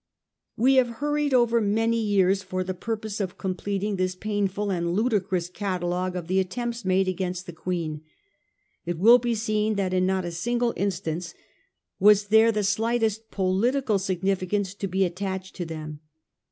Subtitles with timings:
[0.57, 5.47] We have hurried over many years for the purpose of completing this painful and ludicrous
[5.47, 8.01] catalogue of the attempts made against the Queen.
[8.83, 11.35] It will be seen that in not a single instance
[11.99, 15.99] was there the slightest political significance to be attached to them.